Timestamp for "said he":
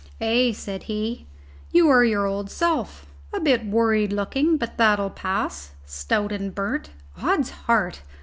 0.51-1.27